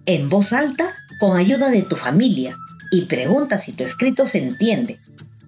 en 0.07 0.27
voz 0.27 0.53
alta, 0.53 0.95
con 1.19 1.37
ayuda 1.37 1.69
de 1.69 1.83
tu 1.83 1.95
familia, 1.95 2.57
y 2.91 3.01
pregunta 3.01 3.59
si 3.59 3.73
tu 3.73 3.83
escrito 3.83 4.25
se 4.25 4.39
entiende. 4.39 4.99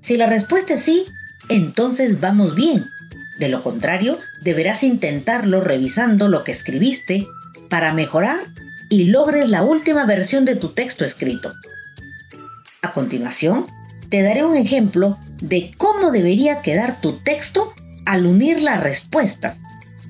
Si 0.02 0.18
la 0.18 0.28
respuesta 0.28 0.76
es 0.76 0.82
sí, 0.82 1.06
entonces 1.50 2.20
vamos 2.20 2.54
bien. 2.54 2.86
De 3.40 3.48
lo 3.48 3.64
contrario, 3.64 4.20
deberás 4.42 4.84
intentarlo 4.84 5.62
revisando 5.62 6.28
lo 6.28 6.44
que 6.44 6.52
escribiste 6.52 7.28
para 7.70 7.94
mejorar 7.94 8.40
y 8.90 9.06
logres 9.06 9.50
la 9.50 9.62
última 9.62 10.06
versión 10.06 10.46
de 10.46 10.56
tu 10.56 10.70
texto 10.70 11.06
escrito. 11.06 11.54
A 12.82 12.94
continuación, 12.94 13.68
te 14.10 14.22
daré 14.24 14.44
un 14.44 14.56
ejemplo 14.56 15.18
de 15.42 15.72
cómo 15.78 16.12
debería 16.12 16.62
quedar 16.62 17.00
tu 17.00 17.14
texto 17.20 17.74
al 18.06 18.26
unir 18.26 18.62
las 18.62 18.82
respuestas, 18.82 19.58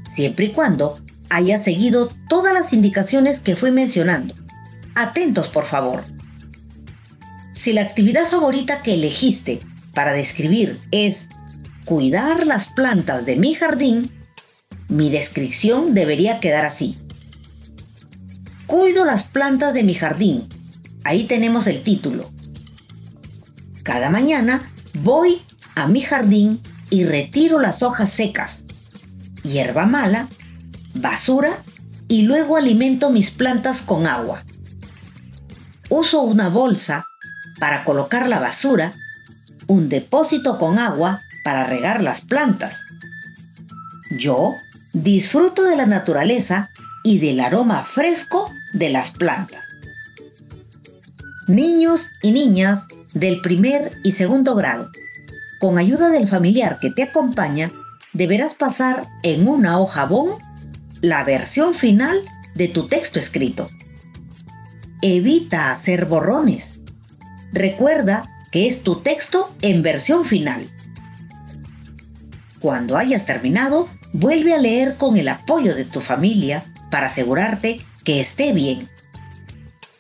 siempre 0.10 0.46
y 0.46 0.52
cuando 0.52 1.02
hayas 1.30 1.64
seguido 1.64 2.10
todas 2.30 2.54
las 2.54 2.72
indicaciones 2.72 3.40
que 3.40 3.56
fui 3.56 3.72
mencionando. 3.72 4.34
Atentos, 4.96 5.50
por 5.50 5.66
favor. 5.66 6.04
Si 7.56 7.74
la 7.74 7.82
actividad 7.82 8.28
favorita 8.28 8.82
que 8.82 8.94
elegiste 8.94 9.60
para 9.94 10.14
describir 10.14 10.80
es 10.92 11.28
cuidar 11.84 12.48
las 12.48 12.70
plantas 12.70 13.26
de 13.26 13.36
mi 13.36 13.54
jardín, 13.54 14.12
mi 14.90 15.12
descripción 15.12 15.94
debería 15.94 16.40
quedar 16.40 16.66
así. 16.66 16.98
Cuido 18.66 19.06
las 19.06 19.24
plantas 19.24 19.74
de 19.74 19.84
mi 19.84 19.94
jardín. 19.94 20.48
Ahí 21.04 21.24
tenemos 21.24 21.68
el 21.68 21.84
título. 21.84 22.30
Cada 23.84 24.10
mañana 24.10 24.72
voy 25.02 25.42
a 25.76 25.88
mi 25.88 26.02
jardín 26.02 26.62
y 26.90 27.06
retiro 27.06 27.60
las 27.60 27.84
hojas 27.84 28.12
secas, 28.12 28.66
hierba 29.44 29.86
mala, 29.86 30.28
basura 30.96 31.58
y 32.08 32.24
luego 32.24 32.58
alimento 32.58 33.12
mis 33.12 33.32
plantas 33.32 33.82
con 33.82 34.08
agua. 34.08 34.44
Uso 35.90 36.22
una 36.22 36.50
bolsa 36.50 37.06
para 37.60 37.84
colocar 37.84 38.28
la 38.28 38.40
basura, 38.40 38.94
un 39.68 39.88
depósito 39.90 40.58
con 40.58 40.80
agua 40.80 41.22
para 41.44 41.64
regar 41.66 42.02
las 42.02 42.22
plantas. 42.22 42.86
Yo 44.12 44.56
disfruto 44.94 45.64
de 45.64 45.76
la 45.76 45.86
naturaleza 45.86 46.72
y 47.04 47.20
del 47.20 47.40
aroma 47.40 47.86
fresco 47.86 48.52
de 48.74 48.90
las 48.90 49.12
plantas. 49.12 49.64
Niños 51.48 52.10
y 52.22 52.32
niñas 52.32 52.88
del 53.14 53.42
primer 53.42 53.92
y 54.04 54.12
segundo 54.12 54.56
grado, 54.56 54.92
con 55.60 55.78
ayuda 55.78 56.10
del 56.10 56.28
familiar 56.28 56.80
que 56.80 56.92
te 56.92 57.04
acompaña, 57.04 57.72
deberás 58.14 58.54
pasar 58.56 59.08
en 59.24 59.48
una 59.48 59.80
hoja 59.80 60.06
bon 60.06 60.36
la 61.02 61.24
versión 61.24 61.74
final 61.74 62.24
de 62.56 62.68
tu 62.68 62.88
texto 62.88 63.20
escrito. 63.20 63.70
Evita 65.02 65.72
hacer 65.72 66.06
borrones. 66.06 66.80
Recuerda 67.54 68.30
que 68.52 68.68
es 68.68 68.84
tu 68.84 69.02
texto 69.02 69.54
en 69.62 69.82
versión 69.82 70.26
final. 70.26 70.68
Cuando 72.60 72.98
hayas 72.98 73.26
terminado, 73.26 73.88
vuelve 74.14 74.54
a 74.54 74.58
leer 74.58 74.98
con 74.98 75.18
el 75.18 75.28
apoyo 75.28 75.76
de 75.76 75.86
tu 75.86 76.02
familia 76.02 76.66
para 76.92 77.08
asegurarte 77.08 77.86
que 78.04 78.20
esté 78.20 78.54
bien. 78.54 78.88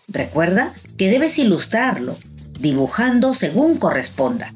Recuerda 0.08 0.74
que 0.98 1.10
debes 1.10 1.38
ilustrarlo, 1.38 2.17
dibujando 2.60 3.34
según 3.34 3.78
corresponda. 3.78 4.54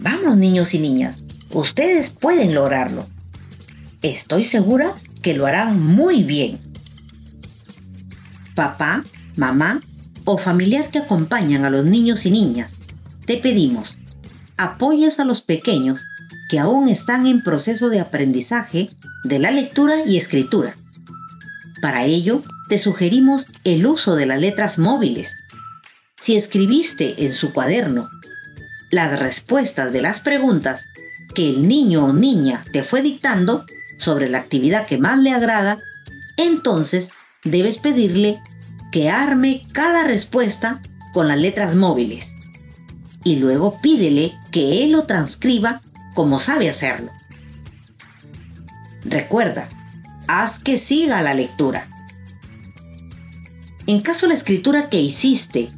Vamos 0.00 0.36
niños 0.36 0.74
y 0.74 0.78
niñas, 0.78 1.22
ustedes 1.52 2.10
pueden 2.10 2.54
lograrlo. 2.54 3.06
Estoy 4.02 4.44
segura 4.44 4.94
que 5.22 5.34
lo 5.34 5.46
harán 5.46 5.80
muy 5.80 6.22
bien. 6.22 6.58
Papá, 8.54 9.04
mamá 9.36 9.80
o 10.24 10.38
familiar 10.38 10.90
que 10.90 10.98
acompañan 10.98 11.64
a 11.64 11.70
los 11.70 11.84
niños 11.84 12.26
y 12.26 12.30
niñas, 12.30 12.76
te 13.24 13.36
pedimos 13.36 13.98
apoyes 14.58 15.20
a 15.20 15.24
los 15.24 15.40
pequeños 15.40 16.04
que 16.48 16.58
aún 16.58 16.88
están 16.88 17.26
en 17.26 17.42
proceso 17.42 17.88
de 17.90 18.00
aprendizaje 18.00 18.90
de 19.24 19.38
la 19.38 19.50
lectura 19.50 20.04
y 20.06 20.16
escritura. 20.16 20.74
Para 21.82 22.04
ello, 22.04 22.42
te 22.68 22.78
sugerimos 22.78 23.46
el 23.64 23.86
uso 23.86 24.16
de 24.16 24.26
las 24.26 24.40
letras 24.40 24.78
móviles. 24.78 25.36
Si 26.20 26.36
escribiste 26.36 27.24
en 27.24 27.32
su 27.32 27.52
cuaderno 27.52 28.08
las 28.90 29.18
respuestas 29.18 29.92
de 29.92 30.02
las 30.02 30.20
preguntas 30.20 30.86
que 31.34 31.50
el 31.50 31.68
niño 31.68 32.06
o 32.06 32.12
niña 32.12 32.64
te 32.72 32.82
fue 32.82 33.02
dictando 33.02 33.66
sobre 33.98 34.28
la 34.28 34.38
actividad 34.38 34.86
que 34.86 34.98
más 34.98 35.18
le 35.18 35.32
agrada, 35.32 35.78
entonces 36.36 37.10
debes 37.44 37.78
pedirle 37.78 38.40
que 38.90 39.10
arme 39.10 39.64
cada 39.72 40.04
respuesta 40.04 40.80
con 41.12 41.28
las 41.28 41.38
letras 41.38 41.74
móviles 41.74 42.34
y 43.24 43.36
luego 43.36 43.78
pídele 43.80 44.32
que 44.50 44.82
él 44.82 44.92
lo 44.92 45.04
transcriba 45.04 45.80
como 46.18 46.40
sabe 46.40 46.68
hacerlo. 46.68 47.12
Recuerda, 49.04 49.68
haz 50.26 50.58
que 50.58 50.76
siga 50.76 51.22
la 51.22 51.32
lectura. 51.32 51.88
En 53.86 54.00
caso 54.00 54.26
la 54.26 54.34
escritura 54.34 54.88
que 54.90 55.00
hiciste 55.00 55.70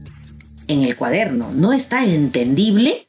en 0.66 0.81
el 0.83 0.96
cuaderno 0.96 1.53
no 1.53 1.74
está 1.74 2.07
entendible, 2.07 3.07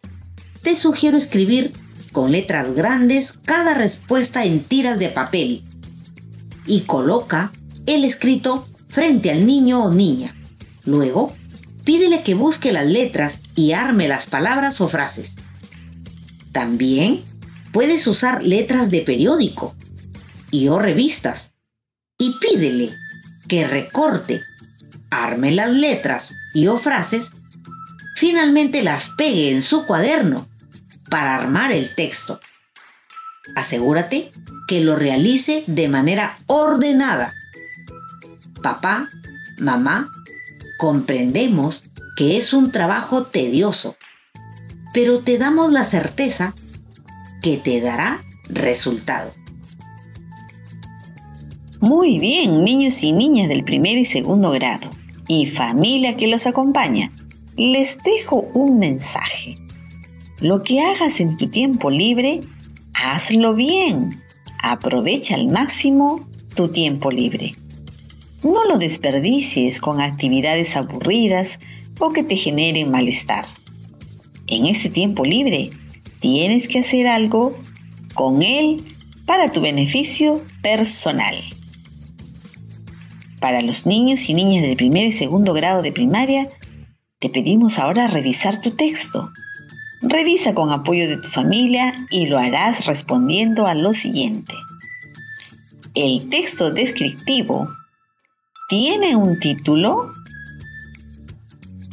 te 0.62 0.76
sugiero 0.76 1.18
escribir 1.18 1.72
con 2.12 2.34
letras 2.34 2.76
grandes 2.76 3.32
cada 3.46 3.76
respuesta 3.76 4.44
en 4.44 4.62
tiras 4.62 5.00
de 5.00 5.08
papel 5.08 5.64
y 6.66 6.82
coloca 6.82 7.54
el 7.86 8.04
escrito 8.04 8.68
frente 8.90 9.32
al 9.32 9.46
niño 9.46 9.86
o 9.86 9.90
niña. 9.90 10.36
Luego, 10.84 11.32
pídele 11.86 12.24
que 12.24 12.34
busque 12.34 12.74
las 12.74 12.88
letras 12.88 13.40
y 13.56 13.72
arme 13.72 14.10
las 14.10 14.26
palabras 14.26 14.82
o 14.82 14.90
frases. 14.90 15.38
También 16.52 17.24
puedes 17.72 18.08
usar 18.08 18.44
letras 18.44 18.92
de 18.92 19.02
periódico 19.02 19.76
y 20.52 20.68
o 20.68 20.80
revistas 20.80 21.54
y 22.18 22.36
pídele 22.40 22.94
que 23.48 23.68
recorte, 23.68 24.42
arme 25.10 25.52
las 25.52 25.72
letras 25.72 26.36
y 26.54 26.68
o 26.68 26.78
frases, 26.78 27.32
finalmente 28.16 28.84
las 28.84 29.10
pegue 29.10 29.52
en 29.52 29.62
su 29.62 29.86
cuaderno 29.86 30.48
para 31.10 31.36
armar 31.36 31.72
el 31.72 31.96
texto. 31.96 32.40
Asegúrate 33.56 34.32
que 34.68 34.82
lo 34.82 34.96
realice 34.96 35.64
de 35.68 35.90
manera 35.90 36.38
ordenada. 36.48 37.34
Papá, 38.62 39.10
mamá 39.58 40.12
Comprendemos 40.82 41.84
que 42.16 42.40
es 42.40 42.54
un 42.54 42.72
trabajo 42.72 43.28
tedioso, 43.28 43.98
pero 44.94 45.20
te 45.20 45.38
damos 45.38 45.72
la 45.72 45.84
certeza 45.84 46.54
que 47.42 47.58
te 47.58 47.82
dará 47.82 48.24
resultado. 48.50 49.32
Muy 51.80 52.20
bien, 52.20 52.64
niños 52.64 53.02
y 53.02 53.12
niñas 53.12 53.48
del 53.48 53.64
primer 53.64 53.98
y 53.98 54.06
segundo 54.06 54.52
grado 54.52 54.90
y 55.28 55.46
familia 55.46 56.16
que 56.16 56.28
los 56.28 56.46
acompaña, 56.46 57.12
les 57.58 57.98
dejo 58.04 58.48
un 58.54 58.80
mensaje. 58.80 59.56
Lo 60.40 60.64
que 60.64 60.82
hagas 60.82 61.20
en 61.22 61.38
tu 61.38 61.48
tiempo 61.50 61.90
libre, 61.90 62.42
hazlo 62.94 63.56
bien. 63.56 64.10
Aprovecha 64.62 65.36
al 65.36 65.48
máximo 65.48 66.28
tu 66.56 66.68
tiempo 66.68 67.12
libre. 67.12 67.56
No 68.44 68.66
lo 68.66 68.78
desperdicies 68.78 69.80
con 69.80 70.02
actividades 70.02 70.76
aburridas 70.76 71.60
o 72.00 72.12
que 72.12 72.24
te 72.24 72.36
generen 72.36 72.92
malestar. 72.92 73.46
En 74.52 74.66
ese 74.66 74.90
tiempo 74.90 75.24
libre 75.24 75.72
tienes 76.20 76.68
que 76.68 76.80
hacer 76.80 77.08
algo 77.08 77.58
con 78.14 78.44
él 78.44 78.84
para 79.26 79.54
tu 79.54 79.62
beneficio 79.62 80.44
personal. 80.62 81.36
Para 83.40 83.62
los 83.62 83.86
niños 83.86 84.30
y 84.30 84.34
niñas 84.34 84.64
del 84.64 84.76
primer 84.76 85.06
y 85.06 85.14
segundo 85.14 85.54
grado 85.54 85.82
de 85.82 85.94
primaria, 85.94 86.50
te 87.20 87.30
pedimos 87.30 87.80
ahora 87.80 88.08
revisar 88.08 88.62
tu 88.62 88.72
texto. 88.72 89.32
Revisa 90.02 90.54
con 90.54 90.70
apoyo 90.70 91.08
de 91.08 91.16
tu 91.16 91.30
familia 91.30 91.94
y 92.12 92.26
lo 92.26 92.38
harás 92.38 92.88
respondiendo 92.88 93.68
a 93.68 93.74
lo 93.74 93.94
siguiente. 93.94 94.54
El 95.94 96.28
texto 96.30 96.72
descriptivo 96.72 97.70
tiene 98.68 99.16
un 99.16 99.38
título. 99.38 100.12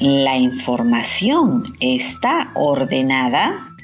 La 0.01 0.37
información 0.37 1.65
está 1.81 2.53
ordenada. 2.55 3.75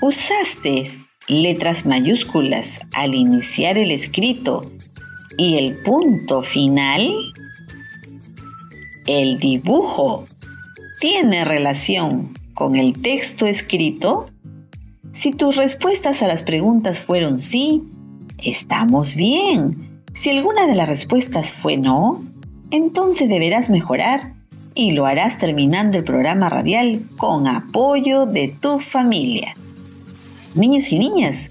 Usaste 0.00 0.90
letras 1.28 1.84
mayúsculas 1.84 2.80
al 2.94 3.14
iniciar 3.14 3.76
el 3.76 3.90
escrito 3.90 4.72
y 5.36 5.58
el 5.58 5.76
punto 5.82 6.40
final. 6.40 7.12
El 9.06 9.38
dibujo 9.38 10.24
tiene 10.98 11.44
relación 11.44 12.32
con 12.54 12.76
el 12.76 13.02
texto 13.02 13.46
escrito. 13.46 14.30
Si 15.12 15.32
tus 15.32 15.56
respuestas 15.56 16.22
a 16.22 16.26
las 16.26 16.42
preguntas 16.42 17.00
fueron 17.00 17.38
sí, 17.38 17.82
estamos 18.38 19.14
bien. 19.14 20.02
Si 20.14 20.30
alguna 20.30 20.66
de 20.66 20.74
las 20.74 20.88
respuestas 20.88 21.52
fue 21.52 21.76
no, 21.76 22.24
entonces 22.70 23.28
deberás 23.28 23.70
mejorar 23.70 24.34
y 24.74 24.92
lo 24.92 25.06
harás 25.06 25.38
terminando 25.38 25.98
el 25.98 26.04
programa 26.04 26.48
radial 26.48 27.02
con 27.16 27.46
apoyo 27.46 28.26
de 28.26 28.48
tu 28.48 28.78
familia. 28.78 29.56
Niños 30.54 30.90
y 30.92 30.98
niñas, 30.98 31.50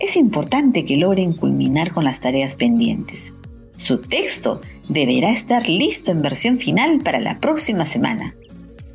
es 0.00 0.16
importante 0.16 0.84
que 0.84 0.96
logren 0.96 1.32
culminar 1.32 1.92
con 1.92 2.04
las 2.04 2.20
tareas 2.20 2.56
pendientes. 2.56 3.32
Su 3.76 3.98
texto 3.98 4.60
deberá 4.88 5.30
estar 5.30 5.68
listo 5.68 6.10
en 6.10 6.22
versión 6.22 6.58
final 6.58 7.00
para 7.00 7.20
la 7.20 7.40
próxima 7.40 7.84
semana, 7.84 8.34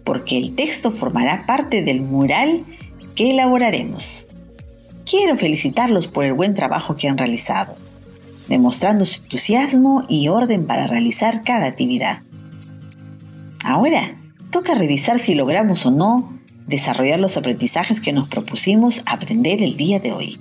porque 0.04 0.38
el 0.38 0.56
texto 0.56 0.92
formará 0.92 1.46
parte 1.46 1.84
del 1.84 2.02
mural 2.02 2.64
que 3.16 3.32
elaboraremos. 3.32 4.28
Quiero 5.06 5.36
felicitarlos 5.36 6.08
por 6.08 6.26
el 6.26 6.34
buen 6.34 6.54
trabajo 6.54 6.96
que 6.96 7.08
han 7.08 7.18
realizado, 7.18 7.76
demostrando 8.50 9.06
su 9.06 9.22
entusiasmo 9.22 10.04
y 10.10 10.28
orden 10.28 10.66
para 10.66 10.88
realizar 10.88 11.44
cada 11.44 11.68
actividad. 11.68 12.22
Ahora, 13.64 14.18
toca 14.50 14.76
revisar 14.76 15.20
si 15.20 15.36
logramos 15.36 15.86
o 15.86 15.92
no 15.92 16.34
desarrollar 16.68 17.20
los 17.20 17.38
aprendizajes 17.38 18.02
que 18.02 18.12
nos 18.12 18.28
propusimos 18.28 19.04
aprender 19.06 19.62
el 19.62 19.78
día 19.78 20.00
de 20.00 20.12
hoy. 20.12 20.38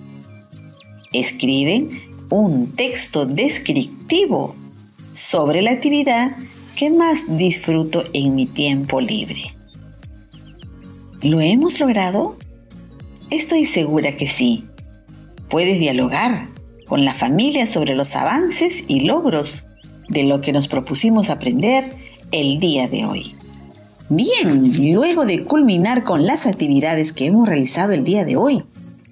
Escriben 1.12 1.90
un 2.31 2.73
texto 2.73 3.27
descriptivo 3.27 4.55
sobre 5.12 5.62
la 5.62 5.73
actividad 5.73 6.37
que 6.77 6.90
más 6.90 7.25
disfruto 7.38 8.03
en 8.12 8.35
mi 8.35 8.47
tiempo 8.47 9.01
libre. 9.01 9.57
¿Lo 11.23 11.40
hemos 11.40 11.81
logrado? 11.81 12.37
Estoy 13.31 13.64
segura 13.64 14.16
que 14.16 14.29
sí. 14.29 14.64
Puedes 15.49 15.81
dialogar 15.81 16.49
con 16.88 17.05
la 17.05 17.14
familia 17.14 17.66
sobre 17.66 17.94
los 17.94 18.16
avances 18.16 18.85
y 18.88 19.01
logros 19.01 19.66
de 20.09 20.24
lo 20.24 20.40
que 20.40 20.53
nos 20.53 20.68
propusimos 20.68 21.31
aprender 21.31 21.94
el 22.33 22.59
día 22.59 22.88
de 22.88 23.05
hoy. 23.05 23.37
Bien, 24.09 24.92
luego 24.92 25.27
de 25.27 25.44
culminar 25.44 26.03
con 26.03 26.27
las 26.27 26.46
actividades 26.46 27.12
que 27.12 27.27
hemos 27.27 27.46
realizado 27.46 27.92
el 27.92 28.05
día 28.05 28.24
de 28.24 28.37
hoy, 28.37 28.64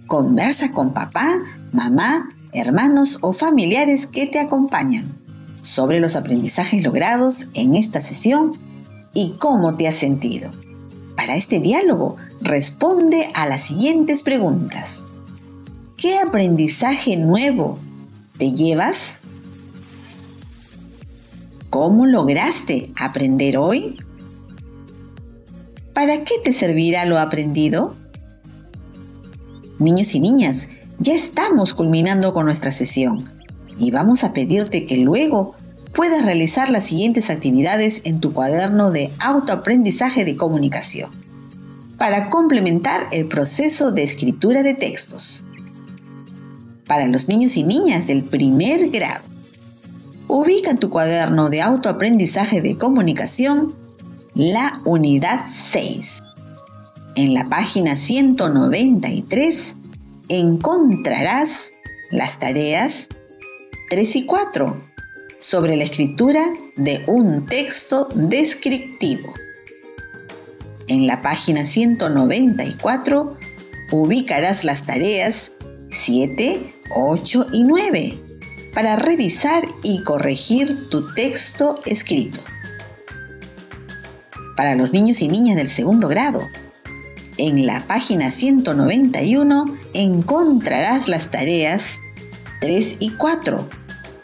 conversa 0.06 0.72
con 0.72 0.94
papá, 0.94 1.38
mamá, 1.72 2.30
hermanos 2.52 3.18
o 3.20 3.34
familiares 3.34 4.06
que 4.06 4.26
te 4.26 4.38
acompañan 4.38 5.14
sobre 5.60 6.00
los 6.00 6.16
aprendizajes 6.16 6.82
logrados 6.82 7.48
en 7.52 7.74
esta 7.74 8.00
sesión 8.00 8.52
y 9.12 9.34
cómo 9.38 9.76
te 9.76 9.86
has 9.86 9.96
sentido. 9.96 10.50
Para 11.16 11.36
este 11.36 11.60
diálogo, 11.60 12.16
responde 12.40 13.28
a 13.34 13.46
las 13.46 13.62
siguientes 13.62 14.22
preguntas. 14.22 15.05
¿Qué 16.06 16.20
aprendizaje 16.20 17.16
nuevo 17.16 17.80
te 18.38 18.52
llevas? 18.52 19.16
¿Cómo 21.68 22.06
lograste 22.06 22.92
aprender 22.96 23.58
hoy? 23.58 23.98
¿Para 25.94 26.22
qué 26.22 26.34
te 26.44 26.52
servirá 26.52 27.06
lo 27.06 27.18
aprendido? 27.18 27.96
Niños 29.80 30.14
y 30.14 30.20
niñas, 30.20 30.68
ya 31.00 31.12
estamos 31.12 31.74
culminando 31.74 32.32
con 32.32 32.44
nuestra 32.44 32.70
sesión 32.70 33.24
y 33.76 33.90
vamos 33.90 34.22
a 34.22 34.32
pedirte 34.32 34.84
que 34.84 34.98
luego 34.98 35.56
puedas 35.92 36.24
realizar 36.24 36.70
las 36.70 36.84
siguientes 36.84 37.30
actividades 37.30 38.02
en 38.04 38.20
tu 38.20 38.32
cuaderno 38.32 38.92
de 38.92 39.10
autoaprendizaje 39.18 40.24
de 40.24 40.36
comunicación 40.36 41.10
para 41.98 42.30
complementar 42.30 43.08
el 43.10 43.26
proceso 43.26 43.90
de 43.90 44.04
escritura 44.04 44.62
de 44.62 44.74
textos. 44.74 45.48
Para 46.86 47.08
los 47.08 47.28
niños 47.28 47.56
y 47.56 47.64
niñas 47.64 48.06
del 48.06 48.24
primer 48.24 48.90
grado, 48.90 49.24
ubica 50.28 50.70
en 50.70 50.78
tu 50.78 50.90
cuaderno 50.90 51.50
de 51.50 51.62
autoaprendizaje 51.62 52.60
de 52.60 52.76
comunicación 52.76 53.74
la 54.34 54.80
unidad 54.84 55.46
6. 55.48 56.22
En 57.16 57.34
la 57.34 57.48
página 57.48 57.96
193 57.96 59.74
encontrarás 60.28 61.72
las 62.10 62.38
tareas 62.38 63.08
3 63.88 64.16
y 64.16 64.26
4 64.26 64.84
sobre 65.38 65.76
la 65.76 65.84
escritura 65.84 66.42
de 66.76 67.02
un 67.06 67.46
texto 67.46 68.08
descriptivo. 68.14 69.32
En 70.88 71.06
la 71.06 71.22
página 71.22 71.64
194 71.64 73.36
ubicarás 73.92 74.64
las 74.64 74.84
tareas 74.84 75.52
7, 75.90 76.74
8 76.94 77.46
y 77.52 77.64
9 77.64 78.18
para 78.74 78.96
revisar 78.96 79.62
y 79.82 80.02
corregir 80.02 80.88
tu 80.90 81.12
texto 81.14 81.74
escrito 81.86 82.40
para 84.56 84.74
los 84.74 84.92
niños 84.92 85.20
y 85.20 85.28
niñas 85.28 85.56
del 85.56 85.68
segundo 85.68 86.08
grado. 86.08 86.40
En 87.38 87.66
la 87.66 87.86
página 87.86 88.30
191 88.30 89.64
encontrarás 89.92 91.08
las 91.08 91.30
tareas 91.30 91.98
3 92.60 92.96
y 93.00 93.10
4 93.10 93.68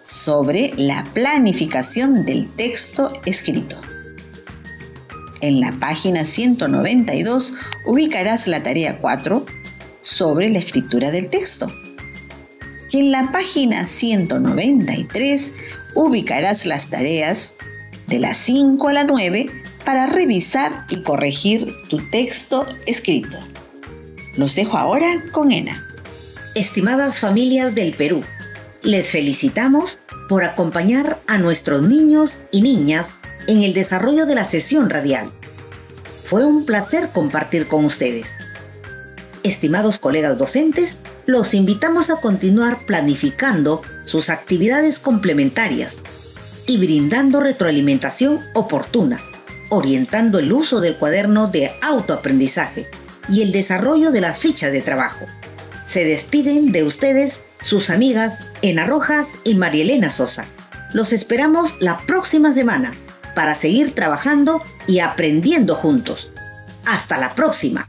sobre 0.02 0.72
la 0.76 1.04
planificación 1.12 2.24
del 2.24 2.48
texto 2.48 3.12
escrito. 3.26 3.76
En 5.42 5.60
la 5.60 5.72
página 5.78 6.24
192 6.24 7.52
ubicarás 7.86 8.46
la 8.46 8.62
tarea 8.62 8.98
4 9.00 9.44
sobre 10.00 10.48
la 10.48 10.58
escritura 10.58 11.10
del 11.10 11.28
texto. 11.28 11.68
Y 12.92 12.98
en 12.98 13.10
la 13.10 13.32
página 13.32 13.86
193 13.86 15.52
ubicarás 15.94 16.66
las 16.66 16.90
tareas 16.90 17.54
de 18.06 18.18
la 18.18 18.34
5 18.34 18.86
a 18.88 18.92
la 18.92 19.04
9 19.04 19.50
para 19.86 20.06
revisar 20.06 20.84
y 20.90 21.02
corregir 21.02 21.72
tu 21.88 21.98
texto 21.98 22.66
escrito. 22.84 23.38
Los 24.36 24.54
dejo 24.54 24.76
ahora 24.76 25.24
con 25.32 25.52
Ena. 25.52 25.86
Estimadas 26.54 27.18
familias 27.18 27.74
del 27.74 27.94
Perú, 27.94 28.22
les 28.82 29.10
felicitamos 29.10 29.98
por 30.28 30.44
acompañar 30.44 31.18
a 31.26 31.38
nuestros 31.38 31.88
niños 31.88 32.36
y 32.50 32.60
niñas 32.60 33.14
en 33.46 33.62
el 33.62 33.72
desarrollo 33.72 34.26
de 34.26 34.34
la 34.34 34.44
sesión 34.44 34.90
radial. 34.90 35.30
Fue 36.24 36.44
un 36.44 36.66
placer 36.66 37.08
compartir 37.10 37.68
con 37.68 37.86
ustedes. 37.86 38.34
Estimados 39.42 39.98
colegas 39.98 40.36
docentes, 40.36 40.94
los 41.26 41.54
invitamos 41.54 42.10
a 42.10 42.16
continuar 42.20 42.84
planificando 42.86 43.82
sus 44.04 44.30
actividades 44.30 44.98
complementarias 44.98 46.00
y 46.66 46.78
brindando 46.78 47.40
retroalimentación 47.40 48.40
oportuna 48.54 49.18
orientando 49.72 50.38
el 50.38 50.52
uso 50.52 50.80
del 50.80 50.96
cuaderno 50.96 51.48
de 51.48 51.72
autoaprendizaje 51.80 52.86
y 53.30 53.40
el 53.40 53.52
desarrollo 53.52 54.12
de 54.12 54.20
las 54.20 54.38
fichas 54.38 54.70
de 54.70 54.82
trabajo. 54.82 55.26
Se 55.86 56.04
despiden 56.04 56.72
de 56.72 56.84
ustedes 56.84 57.40
sus 57.62 57.88
amigas 57.88 58.44
Ena 58.60 58.84
Rojas 58.84 59.30
y 59.44 59.54
Marielena 59.54 60.10
Sosa. 60.10 60.44
Los 60.92 61.14
esperamos 61.14 61.70
la 61.80 61.96
próxima 61.96 62.52
semana 62.52 62.92
para 63.34 63.54
seguir 63.54 63.94
trabajando 63.94 64.62
y 64.86 64.98
aprendiendo 64.98 65.74
juntos. 65.74 66.32
Hasta 66.84 67.16
la 67.16 67.34
próxima. 67.34 67.88